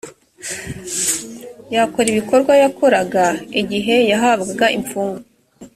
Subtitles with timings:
[1.73, 3.25] yakora ibikorwa yakoraga
[3.61, 5.23] igihe yahabwaga imfunguzo